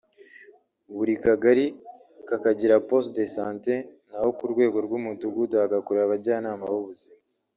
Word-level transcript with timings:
buri 0.95 1.13
Kagali 1.25 1.65
kakagira 2.29 2.75
post 2.89 3.07
de 3.17 3.25
santé 3.35 3.73
na 4.09 4.17
ho 4.23 4.29
ku 4.37 4.43
rwego 4.51 4.77
rw’Umudugudu 4.85 5.55
hagakorera 5.63 6.03
abajyanama 6.05 6.65
b’ubuzima 6.71 7.17